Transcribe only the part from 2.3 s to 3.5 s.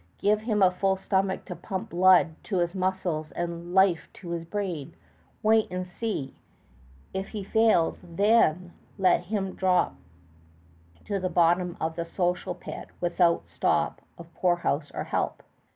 to his muscles